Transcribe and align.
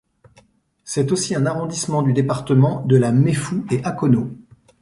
C'est 0.83 1.11
aussi 1.11 1.35
un 1.35 1.45
arrondissement 1.45 2.01
du 2.01 2.11
département 2.11 2.83
de 2.87 2.97
la 2.97 3.11
Méfou-et-Akono. 3.11 4.31